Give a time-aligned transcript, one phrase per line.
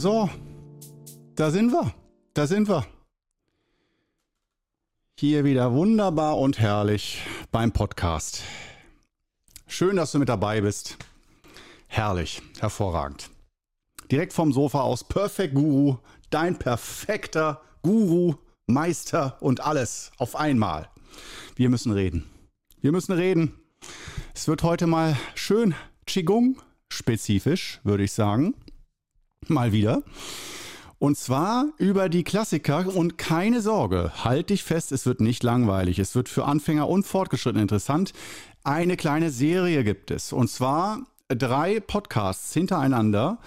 [0.00, 0.30] So,
[1.34, 1.92] da sind wir.
[2.32, 2.86] Da sind wir.
[5.18, 7.20] Hier wieder wunderbar und herrlich
[7.50, 8.44] beim Podcast.
[9.66, 10.98] Schön, dass du mit dabei bist.
[11.88, 13.28] Herrlich, hervorragend.
[14.08, 15.96] Direkt vom Sofa aus, Perfect Guru,
[16.30, 18.36] dein perfekter Guru,
[18.68, 20.88] Meister und alles auf einmal.
[21.56, 22.30] Wir müssen reden.
[22.80, 23.58] Wir müssen reden.
[24.32, 25.74] Es wird heute mal schön
[26.06, 28.54] Qigong spezifisch, würde ich sagen.
[29.46, 30.02] Mal wieder.
[30.98, 36.00] Und zwar über die Klassiker und keine Sorge, halt dich fest, es wird nicht langweilig.
[36.00, 38.12] Es wird für Anfänger und Fortgeschrittene interessant.
[38.64, 40.32] Eine kleine Serie gibt es.
[40.32, 43.38] Und zwar drei Podcasts hintereinander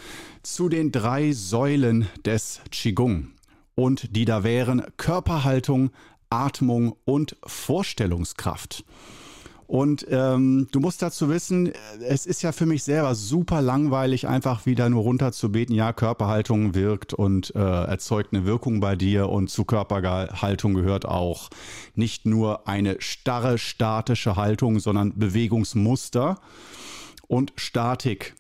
[0.44, 3.32] zu den drei Säulen des Qigong.
[3.76, 5.92] Und die da wären Körperhaltung,
[6.30, 8.86] Atmung und Vorstellungskraft.
[9.72, 14.66] Und ähm, du musst dazu wissen, es ist ja für mich selber super langweilig, einfach
[14.66, 15.74] wieder nur runterzubeten.
[15.74, 19.30] Ja, Körperhaltung wirkt und äh, erzeugt eine Wirkung bei dir.
[19.30, 21.50] Und zu Körperhaltung gehört auch
[21.96, 26.42] nicht nur eine starre, statische Haltung, sondern Bewegungsmuster
[27.30, 28.36] und Statik.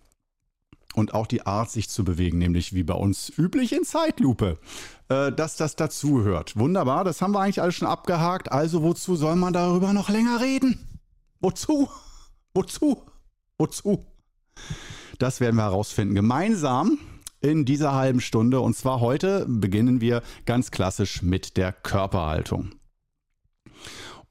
[0.96, 4.58] Und auch die Art, sich zu bewegen, nämlich wie bei uns üblich in Zeitlupe,
[5.08, 6.58] äh, dass das dazugehört.
[6.58, 8.52] Wunderbar, das haben wir eigentlich alles schon abgehakt.
[8.52, 10.91] Also wozu soll man darüber noch länger reden?
[11.42, 11.90] Wozu?
[12.54, 13.02] Wozu?
[13.58, 14.06] Wozu?
[15.18, 16.14] Das werden wir herausfinden.
[16.14, 17.00] Gemeinsam
[17.40, 18.60] in dieser halben Stunde.
[18.60, 22.72] Und zwar heute beginnen wir ganz klassisch mit der Körperhaltung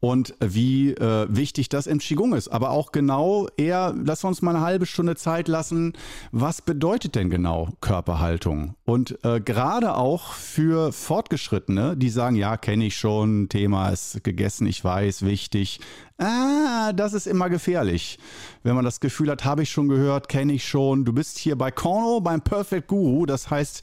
[0.01, 2.49] und wie äh, wichtig das im Qigong ist.
[2.49, 5.93] Aber auch genau eher, lass uns mal eine halbe Stunde Zeit lassen.
[6.33, 8.75] Was bedeutet denn genau Körperhaltung?
[8.85, 14.67] Und äh, gerade auch für Fortgeschrittene, die sagen, ja, kenne ich schon, Thema ist gegessen,
[14.67, 15.81] ich weiß, wichtig.
[16.19, 18.19] Ah, das ist immer gefährlich.
[18.63, 21.07] Wenn man das Gefühl hat, habe ich schon gehört, kenne ich schon.
[21.07, 23.25] Du bist hier bei Korno, beim Perfect Guru.
[23.25, 23.83] Das heißt,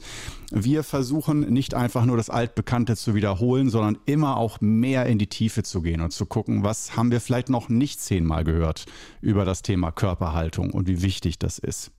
[0.50, 5.26] wir versuchen nicht einfach nur das Altbekannte zu wiederholen, sondern immer auch mehr in die
[5.26, 8.86] Tiefe zu gehen und zu gucken, was haben wir vielleicht noch nicht zehnmal gehört
[9.20, 11.90] über das Thema Körperhaltung und wie wichtig das ist.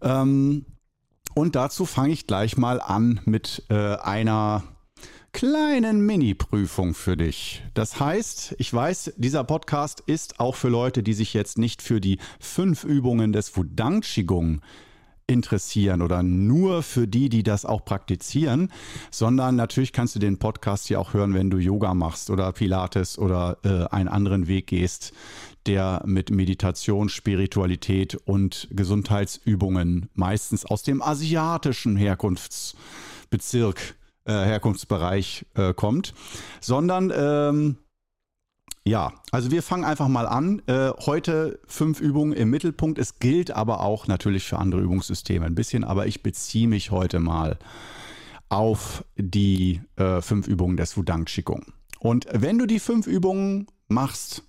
[0.00, 0.64] Ähm,
[1.34, 4.64] und dazu fange ich gleich mal an mit äh, einer
[5.32, 7.62] kleinen Mini-Prüfung für dich.
[7.74, 12.00] Das heißt, ich weiß, dieser Podcast ist auch für Leute, die sich jetzt nicht für
[12.00, 14.60] die fünf Übungen des Wudang Qigong
[15.32, 18.70] interessieren oder nur für die, die das auch praktizieren,
[19.10, 23.18] sondern natürlich kannst du den Podcast hier auch hören, wenn du Yoga machst oder Pilates
[23.18, 25.12] oder äh, einen anderen Weg gehst,
[25.66, 33.94] der mit Meditation, Spiritualität und Gesundheitsübungen meistens aus dem asiatischen Herkunftsbezirk
[34.24, 36.14] äh, Herkunftsbereich äh, kommt,
[36.60, 37.76] sondern ähm,
[38.84, 40.60] ja, also wir fangen einfach mal an.
[40.66, 42.98] Äh, heute fünf Übungen im Mittelpunkt.
[42.98, 47.20] Es gilt aber auch natürlich für andere Übungssysteme ein bisschen, aber ich beziehe mich heute
[47.20, 47.58] mal
[48.48, 51.72] auf die äh, fünf Übungen des Wudang Qigong.
[52.00, 54.42] Und wenn du die fünf Übungen machst,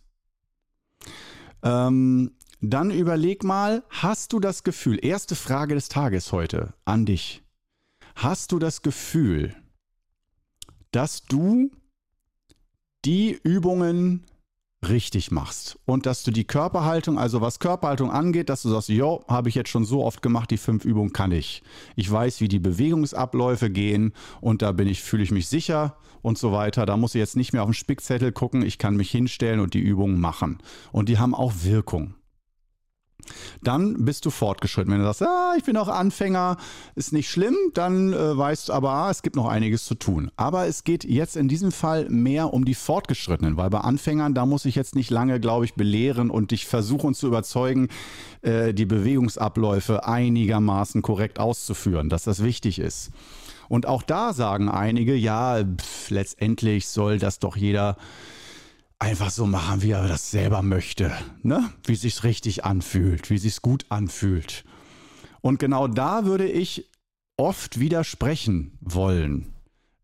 [1.61, 7.43] ähm, dann überleg mal, hast du das Gefühl, erste Frage des Tages heute an dich,
[8.16, 9.55] hast du das Gefühl,
[10.91, 11.72] dass du
[13.06, 14.24] die Übungen
[14.88, 19.24] richtig machst und dass du die Körperhaltung, also was Körperhaltung angeht, dass du sagst, jo,
[19.28, 21.64] habe ich jetzt schon so oft gemacht, die fünf Übungen kann ich.
[21.96, 26.38] Ich weiß, wie die Bewegungsabläufe gehen und da bin ich, fühle ich mich sicher und
[26.38, 26.86] so weiter.
[26.86, 29.74] Da muss ich jetzt nicht mehr auf den Spickzettel gucken, ich kann mich hinstellen und
[29.74, 30.59] die Übungen machen.
[30.91, 32.16] Und die haben auch Wirkung
[33.61, 34.91] dann bist du fortgeschritten.
[34.91, 36.57] Wenn du sagst, ah, ich bin auch Anfänger,
[36.95, 40.31] ist nicht schlimm, dann äh, weißt du aber, ah, es gibt noch einiges zu tun.
[40.35, 44.45] Aber es geht jetzt in diesem Fall mehr um die Fortgeschrittenen, weil bei Anfängern, da
[44.45, 47.89] muss ich jetzt nicht lange, glaube ich, belehren und dich versuchen zu überzeugen,
[48.41, 53.11] äh, die Bewegungsabläufe einigermaßen korrekt auszuführen, dass das wichtig ist.
[53.69, 57.97] Und auch da sagen einige, ja, pff, letztendlich soll das doch jeder
[59.03, 61.11] einfach so machen, wie er das selber möchte,
[61.41, 61.70] ne?
[61.85, 64.64] Wie sich's richtig anfühlt, wie sich's gut anfühlt.
[65.41, 66.90] Und genau da würde ich
[67.35, 69.53] oft widersprechen wollen.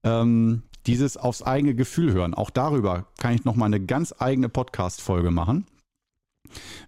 [0.04, 2.34] Ähm, dieses aufs eigene Gefühl hören.
[2.34, 5.66] Auch darüber kann ich noch mal eine ganz eigene Podcast-Folge machen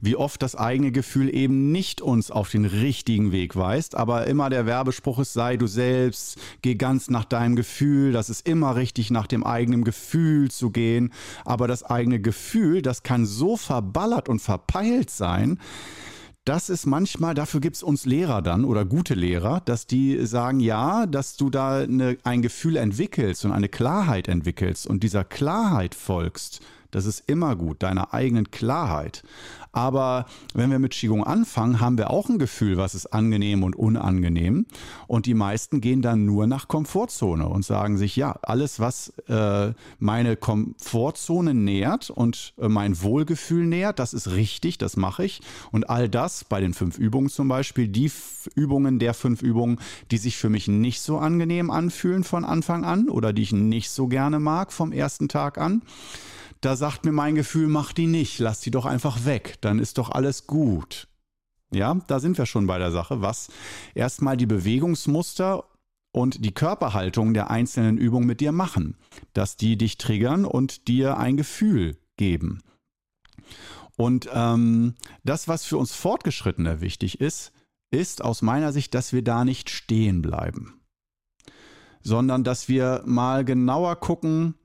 [0.01, 4.49] wie oft das eigene Gefühl eben nicht uns auf den richtigen Weg weist, aber immer
[4.49, 9.11] der Werbespruch ist, sei du selbst, geh ganz nach deinem Gefühl, das ist immer richtig,
[9.11, 11.13] nach dem eigenen Gefühl zu gehen,
[11.45, 15.59] aber das eigene Gefühl, das kann so verballert und verpeilt sein,
[16.43, 20.59] das ist manchmal, dafür gibt es uns Lehrer dann oder gute Lehrer, dass die sagen,
[20.59, 25.93] ja, dass du da eine, ein Gefühl entwickelst und eine Klarheit entwickelst und dieser Klarheit
[25.93, 26.61] folgst,
[26.91, 29.23] Das ist immer gut, deiner eigenen Klarheit.
[29.73, 33.75] Aber wenn wir mit Qigong anfangen, haben wir auch ein Gefühl, was ist angenehm und
[33.75, 34.65] unangenehm.
[35.07, 39.73] Und die meisten gehen dann nur nach Komfortzone und sagen sich, ja, alles, was äh,
[39.99, 45.41] meine Komfortzone nährt und äh, mein Wohlgefühl nährt, das ist richtig, das mache ich.
[45.71, 48.11] Und all das bei den fünf Übungen zum Beispiel, die
[48.55, 49.79] Übungen der fünf Übungen,
[50.11, 53.89] die sich für mich nicht so angenehm anfühlen von Anfang an oder die ich nicht
[53.89, 55.81] so gerne mag vom ersten Tag an,
[56.61, 59.97] da sagt mir mein Gefühl, mach die nicht, lass die doch einfach weg, dann ist
[59.97, 61.07] doch alles gut.
[61.73, 63.49] Ja, da sind wir schon bei der Sache, was
[63.95, 65.63] erstmal die Bewegungsmuster
[66.11, 68.97] und die Körperhaltung der einzelnen Übungen mit dir machen,
[69.33, 72.61] dass die dich triggern und dir ein Gefühl geben.
[73.95, 77.53] Und ähm, das, was für uns Fortgeschrittene wichtig ist,
[77.91, 80.81] ist aus meiner Sicht, dass wir da nicht stehen bleiben,
[82.01, 84.55] sondern dass wir mal genauer gucken,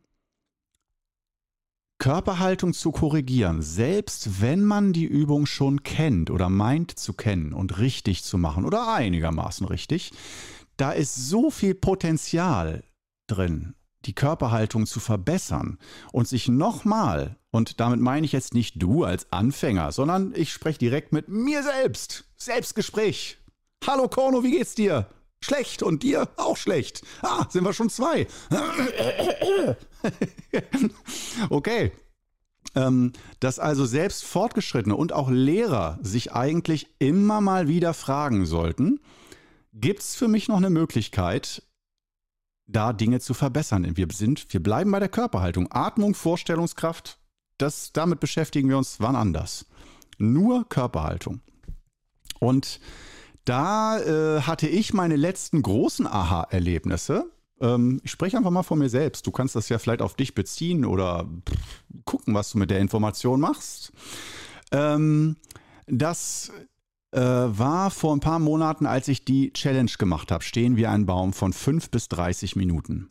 [1.99, 7.79] Körperhaltung zu korrigieren, selbst wenn man die Übung schon kennt oder meint zu kennen und
[7.79, 10.13] richtig zu machen oder einigermaßen richtig,
[10.77, 12.85] da ist so viel Potenzial
[13.27, 15.79] drin, die Körperhaltung zu verbessern
[16.13, 20.79] und sich nochmal, und damit meine ich jetzt nicht du als Anfänger, sondern ich spreche
[20.79, 23.39] direkt mit mir selbst, Selbstgespräch.
[23.87, 25.07] Hallo Korno, wie geht's dir?
[25.41, 27.03] Schlecht und dir auch schlecht.
[27.23, 28.27] Ah, sind wir schon zwei.
[31.51, 31.93] Okay.
[32.75, 39.01] Ähm, dass also selbst Fortgeschrittene und auch Lehrer sich eigentlich immer mal wieder fragen sollten,
[39.73, 41.63] gibt es für mich noch eine Möglichkeit,
[42.67, 43.97] da Dinge zu verbessern?
[43.97, 45.69] Wir sind, wir bleiben bei der Körperhaltung.
[45.71, 47.19] Atmung, Vorstellungskraft,
[47.59, 49.67] das, damit beschäftigen wir uns wann anders.
[50.19, 51.41] Nur Körperhaltung.
[52.39, 52.81] Und
[53.45, 57.31] da äh, hatte ich meine letzten großen Aha-Erlebnisse.
[57.61, 59.27] Ähm, ich spreche einfach mal von mir selbst.
[59.27, 61.29] Du kannst das ja vielleicht auf dich beziehen oder
[62.05, 63.93] gucken, was du mit der Information machst.
[64.73, 65.37] Ähm,
[65.87, 66.53] das
[67.13, 71.07] äh, war vor ein paar Monaten, als ich die Challenge gemacht habe, stehen wie ein
[71.07, 73.11] Baum von 5 bis 30 Minuten.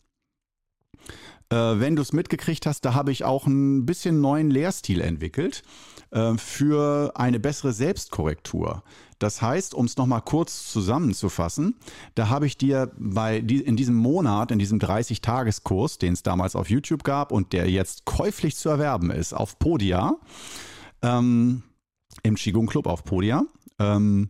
[1.56, 5.64] Äh, wenn du es mitgekriegt hast, da habe ich auch ein bisschen neuen Lehrstil entwickelt
[6.12, 8.84] äh, für eine bessere Selbstkorrektur.
[9.20, 11.76] Das heißt, um es nochmal kurz zusammenzufassen,
[12.16, 16.70] da habe ich dir bei in diesem Monat, in diesem 30-Tageskurs, den es damals auf
[16.70, 20.18] YouTube gab und der jetzt käuflich zu erwerben ist, auf Podia,
[21.02, 21.64] ähm,
[22.24, 23.46] im Qigong Club auf Podia,
[23.80, 24.30] ähm,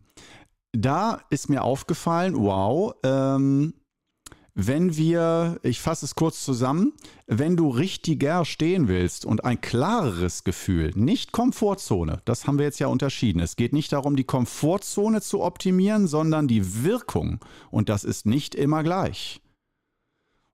[0.73, 3.73] da ist mir aufgefallen, wow, ähm,
[4.55, 6.93] wenn wir, ich fasse es kurz zusammen,
[7.27, 12.79] wenn du richtiger stehen willst und ein klareres Gefühl, nicht Komfortzone, das haben wir jetzt
[12.79, 13.41] ja unterschieden.
[13.41, 17.39] Es geht nicht darum, die Komfortzone zu optimieren, sondern die Wirkung.
[17.69, 19.41] Und das ist nicht immer gleich.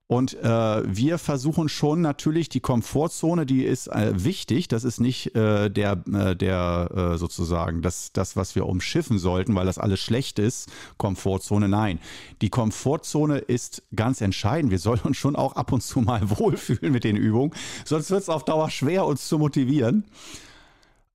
[0.08, 4.68] Und äh, wir versuchen schon natürlich die Komfortzone, die ist äh, wichtig.
[4.68, 9.54] Das ist nicht äh, der, äh, der äh, sozusagen das, das, was wir umschiffen sollten,
[9.54, 10.70] weil das alles schlecht ist.
[10.98, 11.98] Komfortzone, nein.
[12.42, 14.70] Die Komfortzone ist ganz entscheidend.
[14.70, 17.54] Wir sollen uns schon auch ab und zu mal wohlfühlen mit den Übungen.
[17.86, 20.04] Sonst wird es auf Dauer schwer, uns zu motivieren.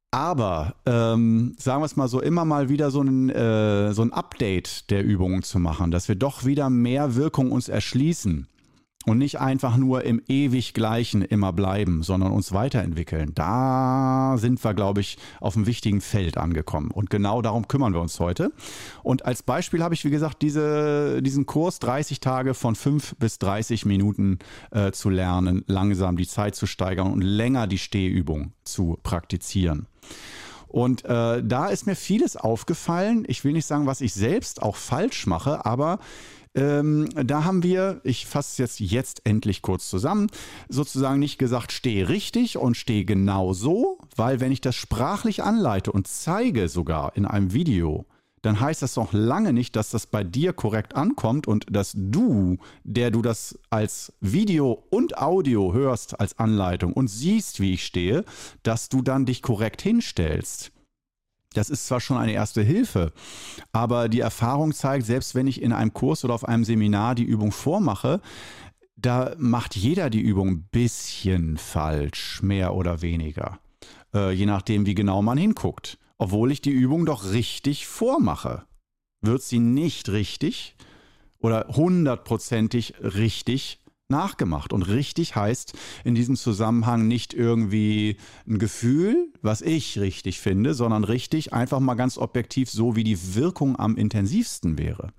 [0.10, 4.12] Aber ähm, sagen wir es mal so, immer mal wieder so ein, äh, so ein
[4.12, 8.48] Update der Übungen zu machen, dass wir doch wieder mehr Wirkung uns erschließen
[9.08, 13.32] und nicht einfach nur im ewig Gleichen immer bleiben, sondern uns weiterentwickeln.
[13.34, 16.92] Da sind wir, glaube ich, auf einem wichtigen Feld angekommen.
[16.92, 18.52] Und genau darum kümmern wir uns heute.
[19.04, 23.40] Und als Beispiel habe ich, wie gesagt, diese, diesen Kurs 30 Tage von 5 bis
[23.40, 24.40] 30 Minuten
[24.72, 29.88] äh, zu lernen, langsam die Zeit zu steigern und länger die Stehübung zu praktizieren.
[30.68, 33.24] Und äh, da ist mir vieles aufgefallen.
[33.30, 36.00] Ich will nicht sagen, was ich selbst auch falsch mache, aber
[36.58, 40.28] ähm, da haben wir, ich fasse es jetzt, jetzt endlich kurz zusammen,
[40.68, 45.92] sozusagen nicht gesagt, stehe richtig und stehe genau so, weil wenn ich das sprachlich anleite
[45.92, 48.08] und zeige sogar in einem Video,
[48.42, 52.58] dann heißt das noch lange nicht, dass das bei dir korrekt ankommt und dass du,
[52.84, 58.24] der du das als Video und Audio hörst als Anleitung und siehst, wie ich stehe,
[58.64, 60.72] dass du dann dich korrekt hinstellst.
[61.58, 63.12] Das ist zwar schon eine erste Hilfe,
[63.72, 67.24] aber die Erfahrung zeigt, selbst wenn ich in einem Kurs oder auf einem Seminar die
[67.24, 68.22] Übung vormache,
[68.96, 73.58] da macht jeder die Übung ein bisschen falsch, mehr oder weniger.
[74.14, 75.98] Äh, je nachdem, wie genau man hinguckt.
[76.20, 78.64] Obwohl ich die Übung doch richtig vormache.
[79.22, 80.76] Wird sie nicht richtig
[81.40, 84.74] oder hundertprozentig richtig nachgemacht.
[84.74, 85.74] Und richtig heißt
[86.04, 91.96] in diesem Zusammenhang nicht irgendwie ein Gefühl, was ich richtig finde, sondern richtig einfach mal
[91.96, 95.12] ganz objektiv so, wie die Wirkung am intensivsten wäre.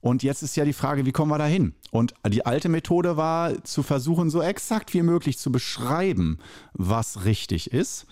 [0.00, 1.74] Und jetzt ist ja die Frage, wie kommen wir da hin?
[1.90, 6.38] Und die alte Methode war zu versuchen, so exakt wie möglich zu beschreiben,
[6.74, 8.06] was richtig ist.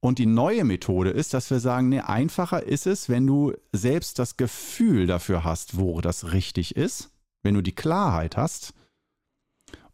[0.00, 4.18] Und die neue Methode ist, dass wir sagen, nee, einfacher ist es, wenn du selbst
[4.18, 7.10] das Gefühl dafür hast, wo das richtig ist,
[7.42, 8.74] wenn du die Klarheit hast.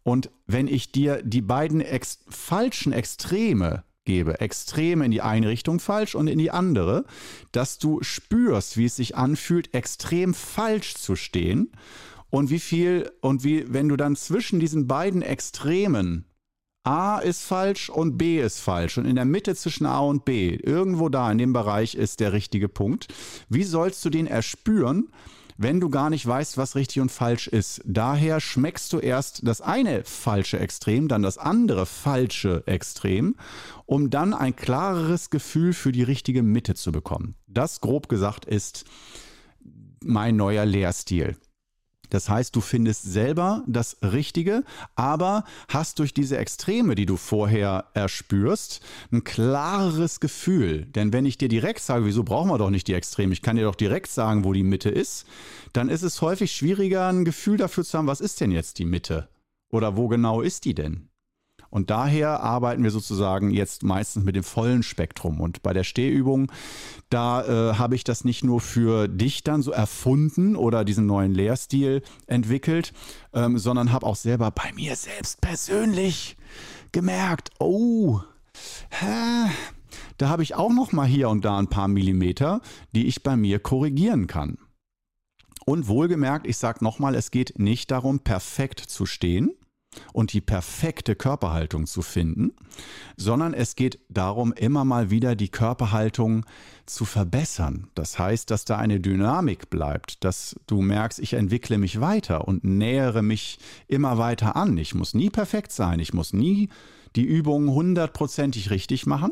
[0.09, 5.79] Und wenn ich dir die beiden ex falschen Extreme gebe, Extreme in die eine Richtung
[5.79, 7.05] falsch und in die andere,
[7.51, 11.71] dass du spürst, wie es sich anfühlt, extrem falsch zu stehen
[12.31, 16.25] und wie viel und wie, wenn du dann zwischen diesen beiden Extremen
[16.83, 18.97] A ist falsch und B ist falsch.
[18.97, 22.33] Und in der Mitte zwischen A und B, irgendwo da in dem Bereich ist der
[22.33, 23.13] richtige Punkt.
[23.47, 25.09] Wie sollst du den erspüren,
[25.61, 27.81] wenn du gar nicht weißt, was richtig und falsch ist.
[27.85, 33.35] Daher schmeckst du erst das eine falsche Extrem, dann das andere falsche Extrem,
[33.85, 37.35] um dann ein klareres Gefühl für die richtige Mitte zu bekommen.
[37.45, 38.85] Das grob gesagt ist
[40.01, 41.35] mein neuer Lehrstil.
[42.09, 44.63] Das heißt, du findest selber das Richtige,
[44.95, 50.85] aber hast durch diese Extreme, die du vorher erspürst, ein klareres Gefühl.
[50.85, 53.55] Denn wenn ich dir direkt sage, wieso brauchen wir doch nicht die Extreme, ich kann
[53.55, 55.25] dir doch direkt sagen, wo die Mitte ist,
[55.73, 58.85] dann ist es häufig schwieriger, ein Gefühl dafür zu haben, was ist denn jetzt die
[58.85, 59.29] Mitte?
[59.69, 61.08] Oder wo genau ist die denn?
[61.69, 65.39] Und daher arbeiten wir sozusagen jetzt meistens mit dem vollen Spektrum.
[65.39, 66.51] Und bei der Stehübung,
[67.09, 71.33] da äh, habe ich das nicht nur für dich dann so erfunden oder diesen neuen
[71.33, 72.93] Lehrstil entwickelt,
[73.33, 76.37] ähm, sondern habe auch selber bei mir selbst persönlich
[76.91, 78.21] gemerkt, oh,
[78.89, 79.51] hä,
[80.17, 82.61] da habe ich auch noch mal hier und da ein paar Millimeter,
[82.93, 84.57] die ich bei mir korrigieren kann.
[85.65, 89.51] Und wohlgemerkt, ich sage nochmal, es geht nicht darum, perfekt zu stehen,
[90.13, 92.51] und die perfekte Körperhaltung zu finden,
[93.17, 96.45] sondern es geht darum, immer mal wieder die Körperhaltung
[96.85, 97.87] zu verbessern.
[97.95, 102.63] Das heißt, dass da eine Dynamik bleibt, dass du merkst, ich entwickle mich weiter und
[102.63, 104.77] nähere mich immer weiter an.
[104.77, 106.69] Ich muss nie perfekt sein, ich muss nie
[107.15, 109.31] die Übungen hundertprozentig richtig machen,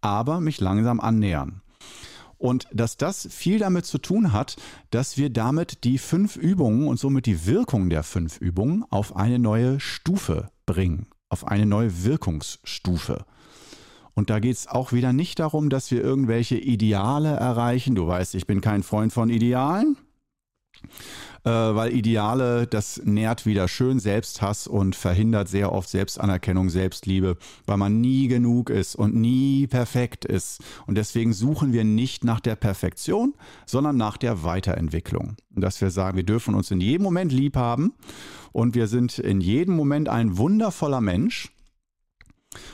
[0.00, 1.62] aber mich langsam annähern.
[2.38, 4.56] Und dass das viel damit zu tun hat,
[4.90, 9.38] dass wir damit die fünf Übungen und somit die Wirkung der fünf Übungen auf eine
[9.38, 13.24] neue Stufe bringen, auf eine neue Wirkungsstufe.
[14.14, 17.94] Und da geht es auch wieder nicht darum, dass wir irgendwelche Ideale erreichen.
[17.94, 19.96] Du weißt, ich bin kein Freund von Idealen
[21.42, 28.00] weil Ideale, das nährt wieder schön Selbsthass und verhindert sehr oft Selbstanerkennung, Selbstliebe, weil man
[28.00, 30.60] nie genug ist und nie perfekt ist.
[30.86, 35.36] Und deswegen suchen wir nicht nach der Perfektion, sondern nach der Weiterentwicklung.
[35.54, 37.94] Und dass wir sagen, wir dürfen uns in jedem Moment lieb haben
[38.52, 41.52] und wir sind in jedem Moment ein wundervoller Mensch.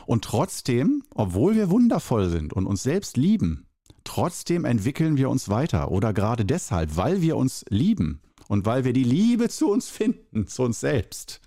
[0.06, 3.66] Und trotzdem, obwohl wir wundervoll sind und uns selbst lieben,
[4.04, 5.90] trotzdem entwickeln wir uns weiter.
[5.90, 10.46] Oder gerade deshalb, weil wir uns lieben, und weil wir die Liebe zu uns finden,
[10.46, 11.40] zu uns selbst,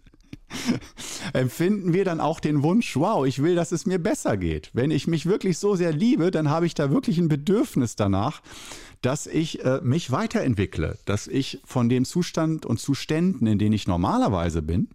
[1.34, 4.72] empfinden wir dann auch den Wunsch, wow, ich will, dass es mir besser geht.
[4.74, 8.42] Wenn ich mich wirklich so sehr liebe, dann habe ich da wirklich ein Bedürfnis danach,
[9.02, 13.88] dass ich äh, mich weiterentwickle, dass ich von dem Zustand und Zuständen, in denen ich
[13.88, 14.90] normalerweise bin,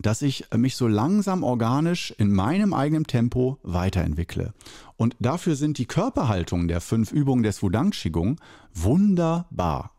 [0.00, 4.54] dass ich mich so langsam organisch in meinem eigenen Tempo weiterentwickle.
[4.96, 8.40] Und dafür sind die Körperhaltungen der fünf Übungen des Wudang Qigong
[8.74, 9.92] wunderbar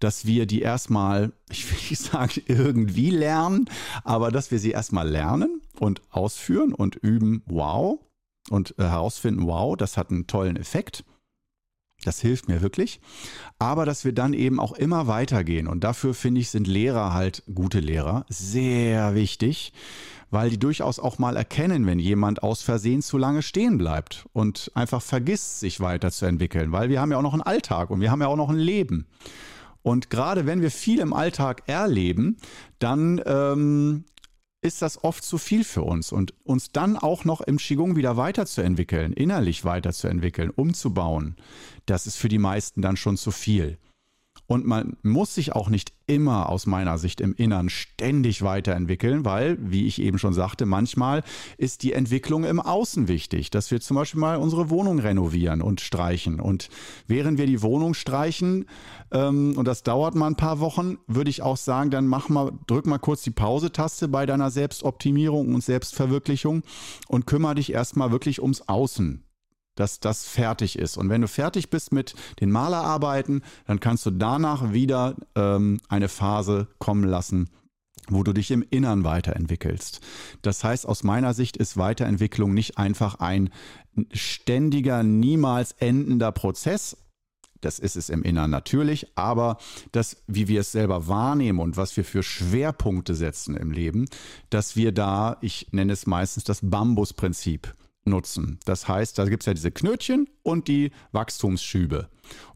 [0.00, 3.70] dass wir die erstmal, ich will nicht sagen irgendwie lernen,
[4.04, 7.98] aber dass wir sie erstmal lernen und ausführen und üben, wow,
[8.50, 11.04] und äh, herausfinden, wow, das hat einen tollen Effekt.
[12.04, 13.00] Das hilft mir wirklich.
[13.58, 15.66] Aber dass wir dann eben auch immer weitergehen.
[15.66, 18.24] Und dafür finde ich, sind Lehrer halt gute Lehrer.
[18.28, 19.72] Sehr wichtig,
[20.30, 24.70] weil die durchaus auch mal erkennen, wenn jemand aus Versehen zu lange stehen bleibt und
[24.74, 26.72] einfach vergisst, sich weiterzuentwickeln.
[26.72, 28.58] Weil wir haben ja auch noch einen Alltag und wir haben ja auch noch ein
[28.58, 29.06] Leben.
[29.82, 32.38] Und gerade wenn wir viel im Alltag erleben,
[32.78, 34.04] dann ähm,
[34.64, 36.10] ist das oft zu viel für uns.
[36.10, 41.36] Und uns dann auch noch im Qigong wieder weiterzuentwickeln, innerlich weiterzuentwickeln, umzubauen,
[41.86, 43.78] das ist für die meisten dann schon zu viel.
[44.46, 49.56] Und man muss sich auch nicht immer aus meiner Sicht im Innern ständig weiterentwickeln, weil,
[49.60, 51.22] wie ich eben schon sagte, manchmal
[51.56, 55.80] ist die Entwicklung im Außen wichtig, dass wir zum Beispiel mal unsere Wohnung renovieren und
[55.80, 56.40] streichen.
[56.40, 56.68] Und
[57.06, 58.66] während wir die Wohnung streichen,
[59.12, 62.52] ähm, und das dauert mal ein paar Wochen, würde ich auch sagen, dann mach mal,
[62.66, 66.62] drück mal kurz die Pause-Taste bei deiner Selbstoptimierung und Selbstverwirklichung
[67.08, 69.24] und kümmere dich erstmal wirklich ums Außen
[69.74, 70.96] dass das fertig ist.
[70.96, 76.08] Und wenn du fertig bist mit den Malerarbeiten, dann kannst du danach wieder ähm, eine
[76.08, 77.50] Phase kommen lassen,
[78.08, 80.00] wo du dich im Innern weiterentwickelst.
[80.42, 83.50] Das heißt, aus meiner Sicht ist Weiterentwicklung nicht einfach ein
[84.12, 86.96] ständiger, niemals endender Prozess.
[87.60, 89.56] das ist es im Inneren natürlich, aber
[89.92, 94.04] das, wie wir es selber wahrnehmen und was wir für Schwerpunkte setzen im Leben,
[94.50, 98.58] dass wir da, ich nenne es meistens das Bambusprinzip nutzen.
[98.64, 102.08] Das heißt, da gibt es ja diese Knötchen und die Wachstumsschübe.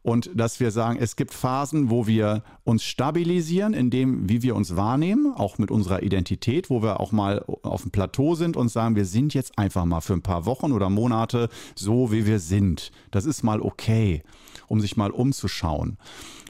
[0.03, 4.57] Und dass wir sagen, es gibt Phasen, wo wir uns stabilisieren, in dem, wie wir
[4.57, 8.69] uns wahrnehmen, auch mit unserer Identität, wo wir auch mal auf dem Plateau sind und
[8.69, 12.39] sagen, wir sind jetzt einfach mal für ein paar Wochen oder Monate so, wie wir
[12.39, 12.91] sind.
[13.11, 14.23] Das ist mal okay,
[14.69, 15.99] um sich mal umzuschauen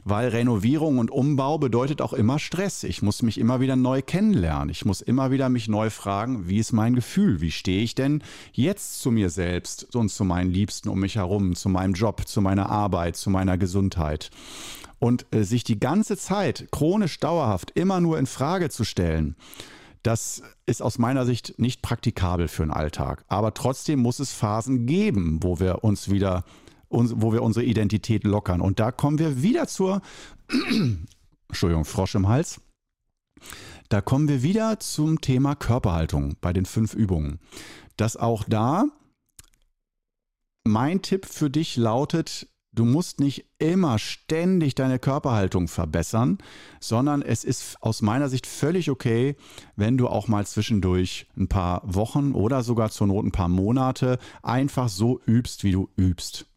[0.03, 2.83] weil Renovierung und Umbau bedeutet auch immer Stress.
[2.83, 4.69] Ich muss mich immer wieder neu kennenlernen.
[4.69, 7.41] Ich muss immer wieder mich neu fragen, wie ist mein Gefühl?
[7.41, 11.55] Wie stehe ich denn jetzt zu mir selbst und zu meinen Liebsten um mich herum,
[11.55, 14.29] zu meinem Job, zu meiner Arbeit, zu meiner Gesundheit?
[14.99, 19.35] Und äh, sich die ganze Zeit chronisch dauerhaft immer nur in Frage zu stellen,
[20.03, 23.25] das ist aus meiner Sicht nicht praktikabel für den Alltag.
[23.27, 26.45] Aber trotzdem muss es Phasen geben, wo wir uns wieder
[26.89, 28.61] wo wir unsere Identität lockern.
[28.61, 30.01] Und da kommen wir wieder zur,
[31.49, 32.61] Entschuldigung, Frosch im Hals.
[33.89, 37.39] Da kommen wir wieder zum Thema Körperhaltung bei den fünf Übungen.
[37.97, 38.85] Dass auch da
[40.63, 46.37] mein Tipp für dich lautet, du musst nicht immer ständig deine Körperhaltung verbessern,
[46.79, 49.35] sondern es ist aus meiner Sicht völlig okay,
[49.75, 54.19] wenn du auch mal zwischendurch ein paar Wochen oder sogar zur Not ein paar Monate
[54.43, 56.48] einfach so übst, wie du übst.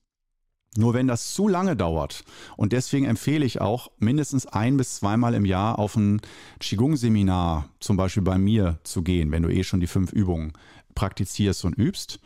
[0.77, 2.25] Nur wenn das zu lange dauert,
[2.57, 6.21] und deswegen empfehle ich auch, mindestens ein bis zweimal im Jahr auf ein
[6.61, 10.55] Qigong-Seminar, zum Beispiel bei mir, zu gehen, wenn du eh schon die fünf Übungen
[10.95, 12.21] praktizierst und übst,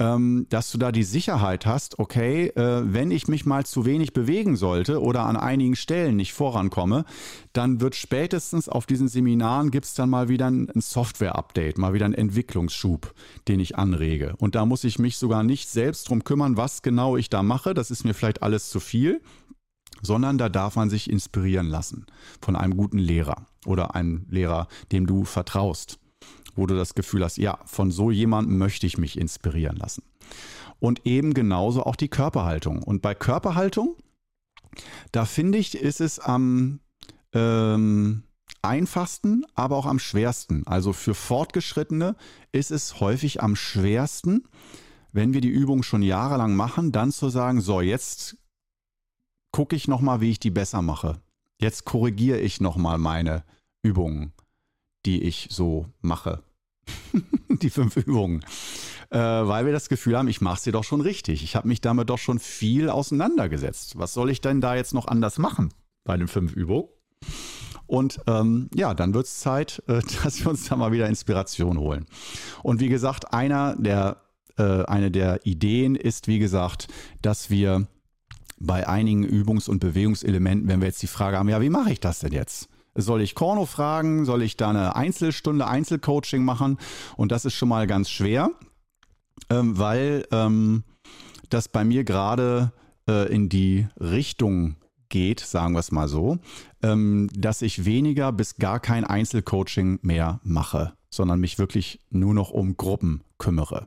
[0.00, 4.14] ähm, dass du da die Sicherheit hast, okay, äh, wenn ich mich mal zu wenig
[4.14, 7.04] bewegen sollte oder an einigen Stellen nicht vorankomme,
[7.52, 11.92] dann wird spätestens auf diesen Seminaren gibt es dann mal wieder ein, ein Software-Update, mal
[11.92, 13.14] wieder einen Entwicklungsschub,
[13.46, 14.34] den ich anrege.
[14.38, 17.74] Und da muss ich mich sogar nicht selbst drum kümmern, was genau ich da mache.
[17.74, 19.20] Das ist mir vielleicht alles zu viel
[20.02, 22.06] sondern da darf man sich inspirieren lassen
[22.40, 25.99] von einem guten Lehrer oder einem Lehrer, dem du vertraust
[26.60, 30.02] wo du das Gefühl hast, ja, von so jemandem möchte ich mich inspirieren lassen.
[30.78, 32.82] Und eben genauso auch die Körperhaltung.
[32.82, 33.96] Und bei Körperhaltung,
[35.10, 36.80] da finde ich, ist es am
[37.32, 38.22] ähm,
[38.62, 40.66] einfachsten, aber auch am schwersten.
[40.66, 42.14] Also für Fortgeschrittene
[42.52, 44.44] ist es häufig am schwersten,
[45.12, 48.36] wenn wir die Übung schon jahrelang machen, dann zu sagen, so, jetzt
[49.50, 51.20] gucke ich nochmal, wie ich die besser mache.
[51.60, 53.44] Jetzt korrigiere ich nochmal meine
[53.82, 54.32] Übungen,
[55.04, 56.42] die ich so mache.
[57.48, 58.44] die fünf Übungen.
[59.10, 61.42] Äh, weil wir das Gefühl haben, ich mache sie doch schon richtig.
[61.42, 63.98] Ich habe mich damit doch schon viel auseinandergesetzt.
[63.98, 65.74] Was soll ich denn da jetzt noch anders machen
[66.04, 66.88] bei den fünf Übungen?
[67.90, 71.78] Und ähm, ja, dann wird es Zeit, äh, dass wir uns da mal wieder Inspiration
[71.78, 72.06] holen.
[72.62, 74.18] Und wie gesagt, einer der,
[74.58, 76.86] äh, eine der Ideen ist, wie gesagt,
[77.20, 77.88] dass wir
[78.60, 81.98] bei einigen Übungs- und Bewegungselementen, wenn wir jetzt die Frage haben, ja, wie mache ich
[81.98, 82.69] das denn jetzt?
[82.94, 84.24] Soll ich Korno fragen?
[84.24, 86.78] Soll ich da eine Einzelstunde Einzelcoaching machen?
[87.16, 88.50] Und das ist schon mal ganz schwer,
[89.48, 90.84] ähm, weil ähm,
[91.48, 92.72] das bei mir gerade
[93.08, 94.76] äh, in die Richtung
[95.08, 96.38] geht, sagen wir es mal so,
[96.82, 102.50] ähm, dass ich weniger bis gar kein Einzelcoaching mehr mache, sondern mich wirklich nur noch
[102.50, 103.86] um Gruppen kümmere.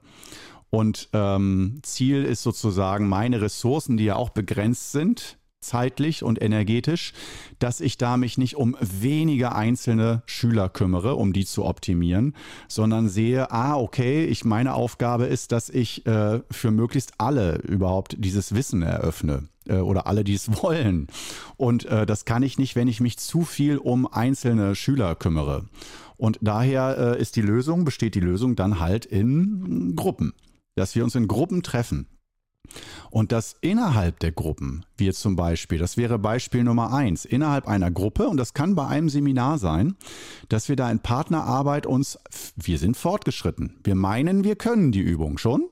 [0.70, 7.14] Und ähm, Ziel ist sozusagen, meine Ressourcen, die ja auch begrenzt sind, zeitlich und energetisch,
[7.60, 12.36] dass ich da mich nicht um wenige einzelne Schüler kümmere, um die zu optimieren,
[12.68, 18.16] sondern sehe, ah, okay, ich meine Aufgabe ist, dass ich äh, für möglichst alle überhaupt
[18.20, 21.08] dieses Wissen eröffne äh, oder alle, die es wollen.
[21.58, 25.66] Und äh, das kann ich nicht, wenn ich mich zu viel um einzelne Schüler kümmere.
[26.18, 30.34] Und daher äh, ist die Lösung, besteht die Lösung dann halt in Gruppen,
[30.76, 32.08] dass wir uns in Gruppen treffen.
[33.14, 37.68] Und das innerhalb der Gruppen, wie jetzt zum Beispiel, das wäre Beispiel Nummer eins, innerhalb
[37.68, 39.96] einer Gruppe, und das kann bei einem Seminar sein,
[40.50, 42.18] dass wir da in Partnerarbeit uns,
[42.56, 43.80] wir sind fortgeschritten.
[43.84, 45.70] Wir meinen, wir können die Übung schon,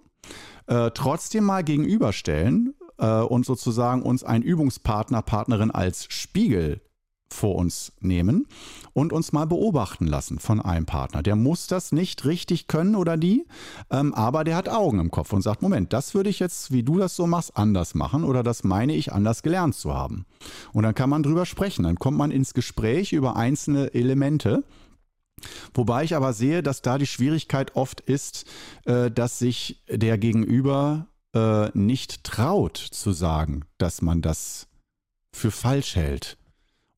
[0.67, 6.79] äh, trotzdem mal gegenüberstellen äh, und sozusagen uns einen Übungspartner, Partnerin als Spiegel
[7.33, 8.47] vor uns nehmen
[8.93, 11.23] und uns mal beobachten lassen von einem Partner.
[11.23, 13.45] Der muss das nicht richtig können oder die,
[13.89, 16.83] ähm, aber der hat Augen im Kopf und sagt, Moment, das würde ich jetzt, wie
[16.83, 20.25] du das so machst, anders machen oder das meine ich anders gelernt zu haben.
[20.73, 24.63] Und dann kann man drüber sprechen, dann kommt man ins Gespräch über einzelne Elemente.
[25.73, 28.45] Wobei ich aber sehe, dass da die Schwierigkeit oft ist,
[28.85, 34.67] äh, dass sich der Gegenüber äh, nicht traut zu sagen, dass man das
[35.33, 36.37] für falsch hält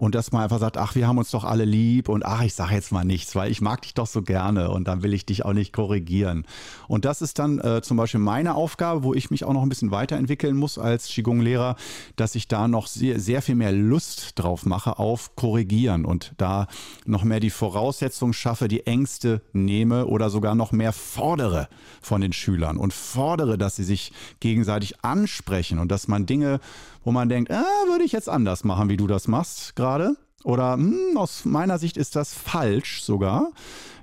[0.03, 2.53] und dass man einfach sagt, ach, wir haben uns doch alle lieb und ach, ich
[2.55, 5.25] sage jetzt mal nichts, weil ich mag dich doch so gerne und dann will ich
[5.25, 6.45] dich auch nicht korrigieren.
[6.89, 9.69] Und das ist dann äh, zum Beispiel meine Aufgabe, wo ich mich auch noch ein
[9.69, 11.77] bisschen weiterentwickeln muss als Qigong-Lehrer,
[12.17, 16.67] dass ich da noch sehr, sehr viel mehr Lust drauf mache auf Korrigieren und da
[17.05, 21.69] noch mehr die Voraussetzungen schaffe, die Ängste nehme oder sogar noch mehr fordere
[22.01, 24.11] von den Schülern und fordere, dass sie sich
[24.41, 26.59] gegenseitig ansprechen und dass man Dinge
[27.03, 30.15] wo man denkt, ah, würde ich jetzt anders machen, wie du das machst gerade.
[30.43, 33.51] Oder hm, aus meiner Sicht ist das falsch sogar,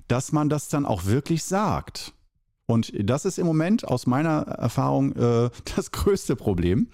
[0.08, 2.14] dass man das dann auch wirklich sagt.
[2.70, 6.88] Und das ist im Moment aus meiner Erfahrung äh, das größte Problem.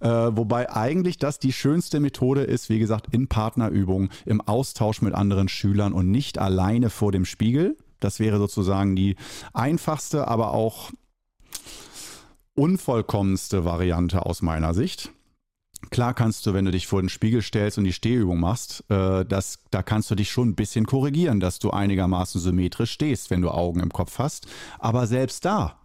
[0.00, 5.14] Äh, wobei eigentlich das die schönste Methode ist, wie gesagt, in Partnerübungen, im Austausch mit
[5.14, 7.76] anderen Schülern und nicht alleine vor dem Spiegel.
[8.00, 9.16] Das wäre sozusagen die
[9.52, 10.90] einfachste, aber auch
[12.54, 15.12] unvollkommenste Variante aus meiner Sicht.
[15.90, 19.24] Klar kannst du, wenn du dich vor den Spiegel stellst und die Stehübung machst, äh,
[19.24, 23.42] das, da kannst du dich schon ein bisschen korrigieren, dass du einigermaßen symmetrisch stehst, wenn
[23.42, 24.46] du Augen im Kopf hast.
[24.78, 25.78] Aber selbst da,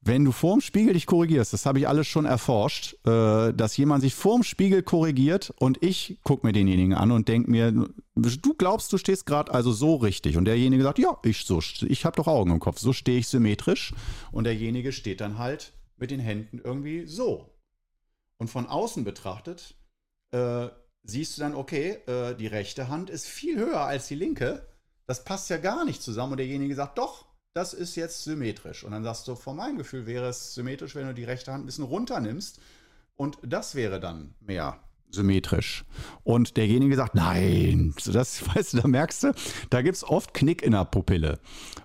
[0.00, 4.02] wenn du vorm Spiegel dich korrigierst, das habe ich alles schon erforscht, äh, dass jemand
[4.02, 7.72] sich vorm Spiegel korrigiert und ich gucke mir denjenigen an und denke mir,
[8.14, 10.36] du glaubst, du stehst gerade also so richtig.
[10.36, 13.28] Und derjenige sagt, ja, ich so, ich habe doch Augen im Kopf, so stehe ich
[13.28, 13.92] symmetrisch.
[14.32, 17.50] Und derjenige steht dann halt mit den Händen irgendwie so.
[18.38, 19.74] Und von außen betrachtet
[20.32, 20.68] äh,
[21.02, 24.66] siehst du dann, okay, äh, die rechte Hand ist viel höher als die linke.
[25.06, 26.32] Das passt ja gar nicht zusammen.
[26.32, 28.84] Und derjenige sagt, doch, das ist jetzt symmetrisch.
[28.84, 31.64] Und dann sagst du, von meinem Gefühl wäre es symmetrisch, wenn du die rechte Hand
[31.64, 32.60] ein bisschen runternimmst.
[33.16, 35.84] Und das wäre dann mehr symmetrisch.
[36.22, 39.32] Und derjenige sagt, nein, das weißt du, da merkst du,
[39.70, 41.40] da gibt es oft Knick in der Pupille.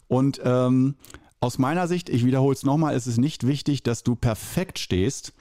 [0.07, 0.95] Und ähm,
[1.39, 5.33] aus meiner Sicht, ich wiederhole es nochmal, ist es nicht wichtig, dass du perfekt stehst,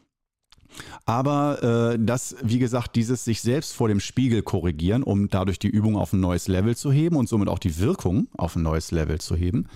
[1.05, 5.69] aber äh, das, wie gesagt, dieses sich selbst vor dem Spiegel korrigieren, um dadurch die
[5.69, 8.91] Übung auf ein neues Level zu heben und somit auch die Wirkung auf ein neues
[8.91, 9.67] Level zu heben,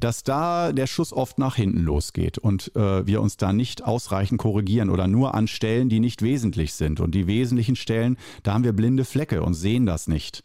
[0.00, 4.40] dass da der Schuss oft nach hinten losgeht und äh, wir uns da nicht ausreichend
[4.40, 7.00] korrigieren oder nur an Stellen, die nicht wesentlich sind.
[7.00, 10.42] Und die wesentlichen Stellen, da haben wir blinde Flecke und sehen das nicht.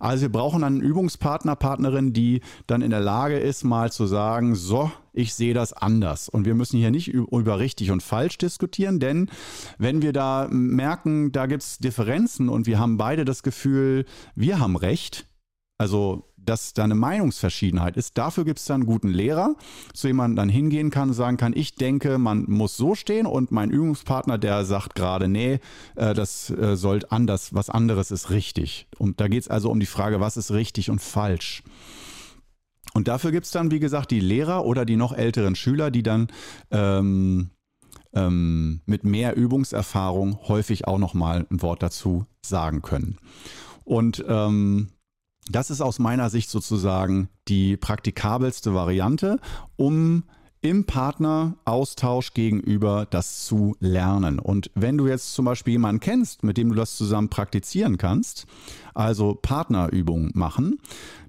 [0.00, 4.54] Also wir brauchen einen Übungspartner, Partnerin, die dann in der Lage ist, mal zu sagen,
[4.54, 6.28] so, ich sehe das anders.
[6.28, 9.30] Und wir müssen hier nicht über richtig und falsch diskutieren, denn
[9.78, 14.58] wenn wir da merken, da gibt es Differenzen und wir haben beide das Gefühl, wir
[14.58, 15.26] haben recht,
[15.78, 18.16] also dass da eine Meinungsverschiedenheit ist.
[18.16, 19.56] Dafür gibt es dann einen guten Lehrer,
[19.92, 23.26] zu dem man dann hingehen kann und sagen kann, ich denke, man muss so stehen
[23.26, 25.58] und mein Übungspartner, der sagt gerade, nee,
[25.96, 28.86] äh, das äh, soll anders, was anderes ist richtig.
[28.96, 31.62] Und da geht es also um die Frage, was ist richtig und falsch.
[32.96, 36.02] Und dafür gibt es dann, wie gesagt, die Lehrer oder die noch älteren Schüler, die
[36.02, 36.28] dann
[36.70, 37.50] ähm,
[38.14, 43.18] ähm, mit mehr Übungserfahrung häufig auch nochmal ein Wort dazu sagen können.
[43.84, 44.88] Und ähm,
[45.50, 49.40] das ist aus meiner Sicht sozusagen die praktikabelste Variante,
[49.76, 50.24] um
[50.62, 54.38] im Partneraustausch gegenüber das zu lernen.
[54.38, 58.46] Und wenn du jetzt zum Beispiel jemanden kennst, mit dem du das zusammen praktizieren kannst,
[58.94, 60.78] also Partnerübungen machen,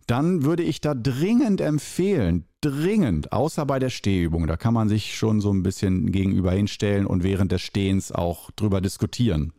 [0.08, 5.15] dann würde ich da dringend empfehlen, dringend, außer bei der Stehübung, da kann man sich
[5.15, 9.54] schon so ein bisschen gegenüber hinstellen und während des Stehens auch drüber diskutieren.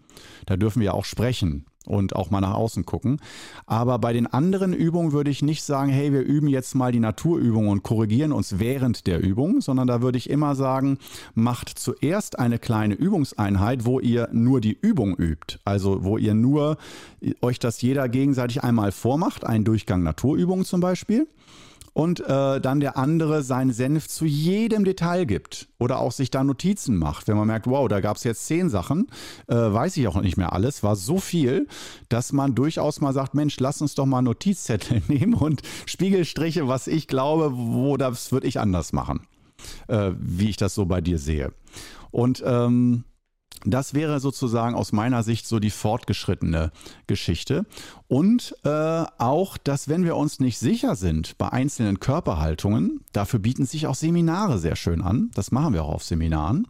[0.47, 3.21] Da dürfen wir auch sprechen und auch mal nach außen gucken.
[3.67, 7.01] Aber bei den anderen Übungen würde ich nicht sagen, hey, wir üben jetzt mal die
[7.01, 10.99] Naturübung und korrigieren uns während der Übung, sondern da würde ich immer sagen,
[11.35, 15.59] macht zuerst eine kleine Übungseinheit, wo ihr nur die Übung übt.
[15.65, 16.77] Also wo ihr nur
[17.41, 21.27] euch das jeder gegenseitig einmal vormacht, einen Durchgang Naturübungen zum Beispiel
[21.93, 26.45] und äh, dann der andere seinen Senf zu jedem Detail gibt oder auch sich da
[26.45, 27.29] Notizen macht.
[27.29, 29.09] Wenn man merkt, wow, da gab es jetzt zehn Sachen,
[29.47, 31.67] äh, weiß ich auch nicht mehr alles, war so viel,
[32.09, 36.87] dass man durchaus mal sagt, Mensch, lass uns doch mal Notizzettel nehmen und Spiegelstriche, was
[36.87, 39.21] ich glaube, wo das würde ich anders machen,
[39.89, 41.53] äh, wie ich das so bei dir sehe.
[42.11, 43.05] Und ähm,
[43.65, 46.71] das wäre sozusagen aus meiner Sicht so die fortgeschrittene
[47.07, 47.67] Geschichte.
[48.07, 53.67] Und äh, auch, dass wenn wir uns nicht sicher sind bei einzelnen Körperhaltungen, dafür bieten
[53.67, 55.31] sich auch Seminare sehr schön an.
[55.35, 56.67] Das machen wir auch auf Seminaren.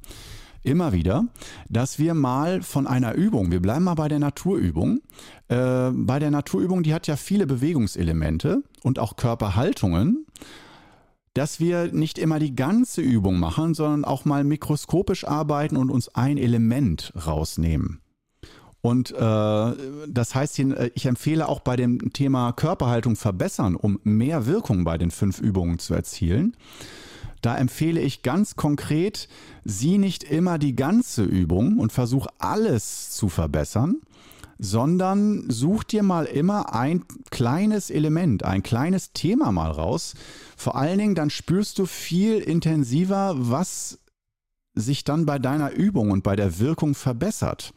[0.65, 1.25] Immer wieder,
[1.69, 5.01] dass wir mal von einer Übung, wir bleiben mal bei der Naturübung,
[5.49, 10.27] äh, bei der Naturübung, die hat ja viele Bewegungselemente und auch Körperhaltungen
[11.39, 16.13] dass wir nicht immer die ganze Übung machen, sondern auch mal mikroskopisch arbeiten und uns
[16.17, 18.01] ein Element rausnehmen.
[18.81, 19.17] Und äh,
[20.09, 24.99] das heißt, äh, ich empfehle auch bei dem Thema Körperhaltung verbessern, um mehr Wirkung bei
[24.99, 26.57] den fünf Übungen zu erzielen.
[27.41, 29.29] Da empfehle ich ganz konkret,
[29.65, 33.99] sieh nicht immer die ganze Übung und versuch alles zu verbessern,
[34.59, 40.15] sondern such dir mal immer ein kleines Element, ein kleines Thema mal raus.
[40.59, 44.01] Vor allen Dingen, dann spürst du viel intensiver, was
[44.75, 47.73] sich dann bei deiner Übung und bei der Wirkung verbessert.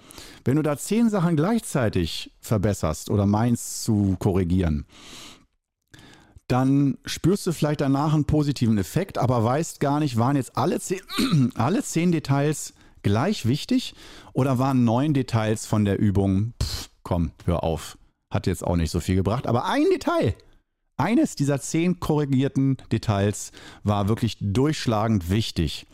[0.45, 4.87] Wenn du da zehn Sachen gleichzeitig verbesserst oder meinst zu korrigieren,
[6.47, 10.79] dann spürst du vielleicht danach einen positiven Effekt, aber weißt gar nicht, waren jetzt alle
[10.79, 11.01] zehn,
[11.55, 13.93] alle zehn Details gleich wichtig
[14.33, 17.99] oder waren neun Details von der Übung, pff, komm, hör auf,
[18.31, 20.33] hat jetzt auch nicht so viel gebracht, aber ein Detail,
[21.01, 23.51] eines dieser zehn korrigierten Details
[23.83, 25.87] war wirklich durchschlagend wichtig.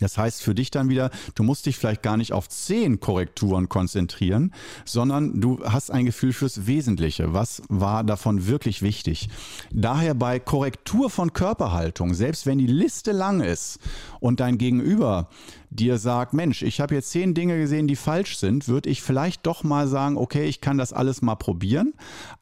[0.00, 3.68] Das heißt für dich dann wieder, du musst dich vielleicht gar nicht auf zehn Korrekturen
[3.68, 4.52] konzentrieren,
[4.84, 7.32] sondern du hast ein Gefühl fürs Wesentliche.
[7.32, 9.28] Was war davon wirklich wichtig?
[9.72, 13.78] Daher bei Korrektur von Körperhaltung, selbst wenn die Liste lang ist
[14.20, 15.28] und dein Gegenüber
[15.70, 19.46] dir sagt, Mensch, ich habe jetzt zehn Dinge gesehen, die falsch sind, würde ich vielleicht
[19.46, 21.92] doch mal sagen, okay, ich kann das alles mal probieren,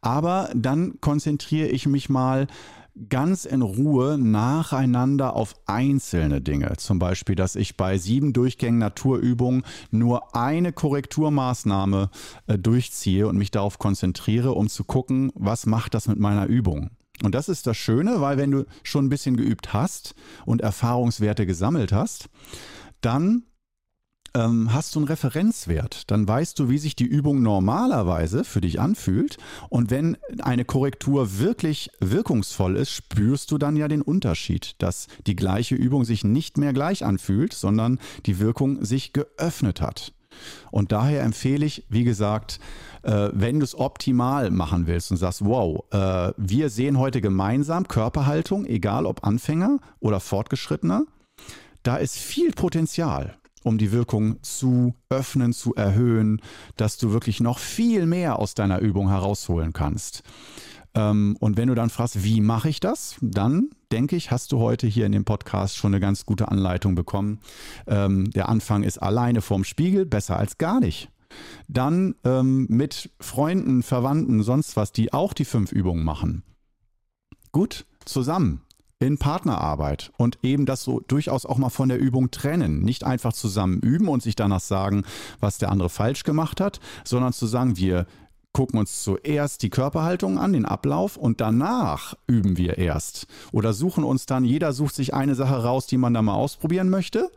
[0.00, 2.46] aber dann konzentriere ich mich mal
[3.08, 6.72] ganz in Ruhe nacheinander auf einzelne Dinge.
[6.76, 12.10] Zum Beispiel, dass ich bei sieben Durchgängen Naturübungen nur eine Korrekturmaßnahme
[12.46, 16.90] äh, durchziehe und mich darauf konzentriere, um zu gucken, was macht das mit meiner Übung.
[17.22, 21.46] Und das ist das Schöne, weil wenn du schon ein bisschen geübt hast und Erfahrungswerte
[21.46, 22.28] gesammelt hast,
[23.00, 23.44] dann
[24.36, 26.10] ähm, hast du einen Referenzwert.
[26.10, 29.38] Dann weißt du, wie sich die Übung normalerweise für dich anfühlt.
[29.70, 35.36] Und wenn eine Korrektur wirklich wirkungsvoll ist, spürst du dann ja den Unterschied, dass die
[35.36, 40.12] gleiche Übung sich nicht mehr gleich anfühlt, sondern die Wirkung sich geöffnet hat.
[40.70, 42.60] Und daher empfehle ich, wie gesagt,
[43.02, 47.88] äh, wenn du es optimal machen willst und sagst, wow, äh, wir sehen heute gemeinsam
[47.88, 51.04] Körperhaltung, egal ob Anfänger oder Fortgeschrittener,
[51.82, 56.40] da ist viel Potenzial um die Wirkung zu öffnen, zu erhöhen,
[56.76, 60.22] dass du wirklich noch viel mehr aus deiner Übung herausholen kannst.
[60.94, 64.60] Ähm, und wenn du dann fragst, wie mache ich das, dann denke ich, hast du
[64.60, 67.40] heute hier in dem Podcast schon eine ganz gute Anleitung bekommen.
[67.88, 71.10] Ähm, der Anfang ist alleine vorm Spiegel, besser als gar nicht.
[71.66, 76.44] Dann ähm, mit Freunden, Verwandten, sonst was, die auch die fünf Übungen machen.
[77.50, 78.62] Gut, zusammen
[78.98, 82.80] in Partnerarbeit und eben das so durchaus auch mal von der Übung trennen.
[82.80, 85.04] Nicht einfach zusammen üben und sich danach sagen,
[85.38, 88.06] was der andere falsch gemacht hat, sondern zu sagen, wir
[88.52, 93.26] gucken uns zuerst die Körperhaltung an, den Ablauf und danach üben wir erst.
[93.52, 96.88] Oder suchen uns dann, jeder sucht sich eine Sache raus, die man da mal ausprobieren
[96.88, 97.30] möchte,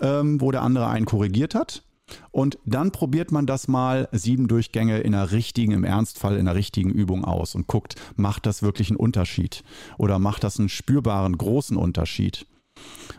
[0.00, 1.82] ähm, wo der andere einen korrigiert hat.
[2.30, 6.54] Und dann probiert man das mal sieben Durchgänge in einer richtigen, im Ernstfall in einer
[6.54, 9.64] richtigen Übung aus und guckt, macht das wirklich einen Unterschied
[9.98, 12.46] oder macht das einen spürbaren, großen Unterschied.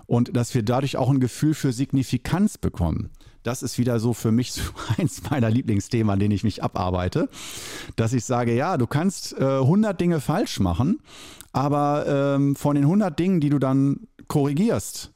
[0.05, 3.09] Und dass wir dadurch auch ein Gefühl für Signifikanz bekommen.
[3.43, 4.59] Das ist wieder so für mich
[4.97, 7.29] eins meiner Lieblingsthemen, an denen ich mich abarbeite,
[7.95, 10.99] dass ich sage, ja, du kannst äh, 100 Dinge falsch machen,
[11.53, 15.13] aber ähm, von den 100 Dingen, die du dann korrigierst,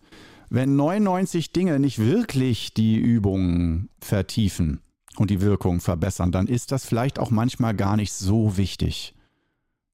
[0.50, 4.82] wenn 99 Dinge nicht wirklich die Übung vertiefen
[5.18, 9.14] und die Wirkung verbessern, dann ist das vielleicht auch manchmal gar nicht so wichtig.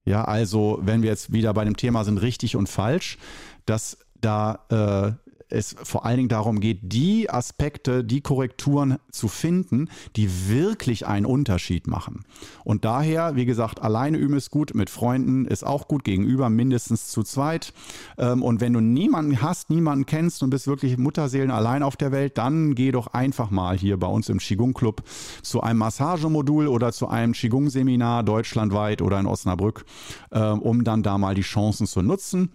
[0.05, 3.17] Ja, also wenn wir jetzt wieder bei dem Thema sind, richtig und falsch,
[3.65, 9.89] dass da äh, es vor allen Dingen darum geht, die Aspekte, die Korrekturen zu finden,
[10.15, 12.25] die wirklich einen Unterschied machen.
[12.63, 17.07] Und daher, wie gesagt, alleine üben ist gut, mit Freunden ist auch gut, gegenüber mindestens
[17.07, 17.73] zu zweit.
[18.17, 22.11] Ähm, und wenn du niemanden hast, niemanden kennst und bist wirklich Mutterseelen allein auf der
[22.11, 25.03] Welt, dann geh doch einfach mal hier bei uns im Qigong Club
[25.41, 29.85] zu einem Massagemodul oder zu einem Qigong Seminar deutschlandweit oder in Osnabrück,
[30.31, 32.49] ähm, um dann da mal die Chancen zu nutzen.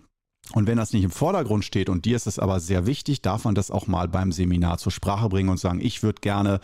[0.52, 3.44] Und wenn das nicht im Vordergrund steht und dir ist es aber sehr wichtig, darf
[3.44, 6.60] man das auch mal beim Seminar zur Sprache bringen und sagen, ich würde gerne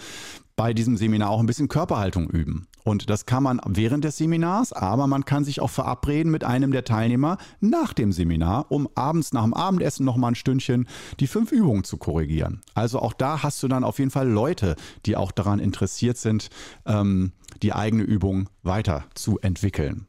[0.56, 2.66] bei diesem Seminar auch ein bisschen Körperhaltung üben.
[2.82, 6.70] Und das kann man während des Seminars, aber man kann sich auch verabreden mit einem
[6.70, 10.88] der Teilnehmer nach dem Seminar, um abends nach dem Abendessen noch mal ein Stündchen
[11.20, 12.60] die fünf Übungen zu korrigieren.
[12.74, 16.48] Also auch da hast du dann auf jeden Fall Leute, die auch daran interessiert sind,
[16.86, 20.06] ähm, die eigene Übung weiterzuentwickeln.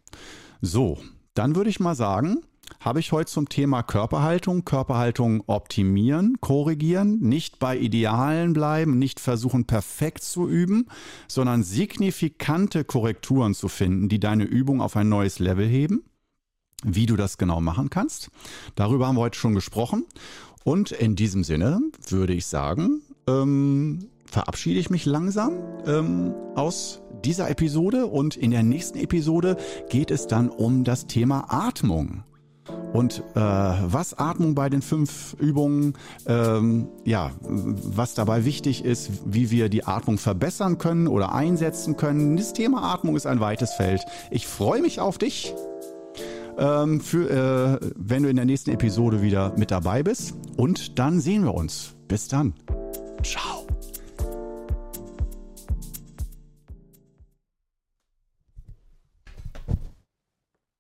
[0.62, 1.00] So,
[1.34, 2.44] dann würde ich mal sagen,
[2.80, 9.66] habe ich heute zum Thema Körperhaltung, Körperhaltung optimieren, korrigieren, nicht bei Idealen bleiben, nicht versuchen
[9.66, 10.88] perfekt zu üben,
[11.28, 16.04] sondern signifikante Korrekturen zu finden, die deine Übung auf ein neues Level heben.
[16.84, 18.30] Wie du das genau machen kannst,
[18.76, 20.06] darüber haben wir heute schon gesprochen.
[20.64, 25.54] Und in diesem Sinne würde ich sagen, ähm, verabschiede ich mich langsam
[25.86, 29.58] ähm, aus dieser Episode und in der nächsten Episode
[29.90, 32.24] geht es dann um das Thema Atmung.
[32.94, 35.94] Und äh, was Atmung bei den fünf Übungen,
[36.26, 42.38] ähm, ja, was dabei wichtig ist, wie wir die Atmung verbessern können oder einsetzen können.
[42.38, 44.04] Das Thema Atmung ist ein weites Feld.
[44.32, 45.54] Ich freue mich auf dich.
[46.58, 50.34] Ähm, für, äh, wenn du in der nächsten Episode wieder mit dabei bist.
[50.56, 51.96] Und dann sehen wir uns.
[52.08, 52.54] Bis dann.
[53.22, 53.67] Ciao.